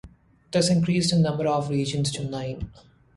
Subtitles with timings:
[0.51, 2.71] This increased the number of regions to nine.